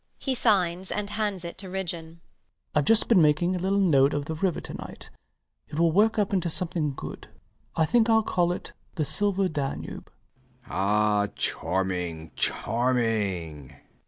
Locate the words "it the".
8.51-9.05